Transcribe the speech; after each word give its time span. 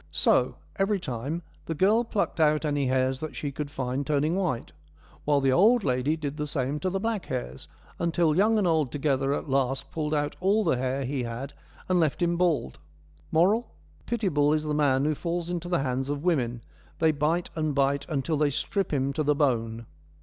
So, 0.09 0.55
every 0.77 0.99
time, 0.99 1.43
the 1.67 1.75
girl 1.75 2.03
plucked 2.03 2.39
out 2.39 2.65
any 2.65 2.87
hairs 2.87 3.19
that 3.19 3.35
she 3.35 3.51
could 3.51 3.69
find 3.69 4.03
turning 4.03 4.35
white, 4.35 4.71
while 5.25 5.39
the 5.39 5.51
old 5.51 5.83
lady 5.83 6.17
did 6.17 6.37
the 6.37 6.47
same 6.47 6.79
to 6.79 6.89
the 6.89 6.99
black 6.99 7.27
hairs, 7.27 7.67
until 7.99 8.35
young 8.35 8.57
and 8.57 8.65
old 8.65 8.91
together 8.91 9.31
at 9.31 9.47
last 9.47 9.91
pulled 9.91 10.15
out 10.15 10.35
all 10.39 10.63
the 10.63 10.77
hair 10.77 11.05
he 11.05 11.21
had 11.21 11.53
and 11.87 11.99
left 11.99 12.19
him 12.19 12.35
bald. 12.35 12.79
Moral: 13.31 13.75
Pitiable 14.07 14.53
is 14.53 14.63
the 14.63 14.73
man 14.73 15.05
who 15.05 15.13
falls 15.13 15.51
into 15.51 15.69
the 15.69 15.83
hands 15.83 16.09
of 16.09 16.23
women: 16.23 16.63
they 16.97 17.11
bite 17.11 17.51
and 17.55 17.75
bite 17.75 18.07
until 18.09 18.37
they 18.37 18.49
strip 18.49 18.91
him 18.91 19.13
to 19.13 19.21
the 19.21 19.35
bone. 19.35 19.85